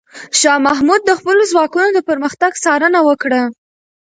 شاه 0.39 0.57
محمود 0.67 1.01
د 1.05 1.11
خپلو 1.19 1.41
ځواکونو 1.51 1.89
د 1.93 1.99
پرمختګ 2.09 2.51
څارنه 2.63 2.99
وکړه. 3.07 3.41